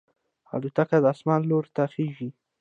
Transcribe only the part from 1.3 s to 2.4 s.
لور ته خېژي.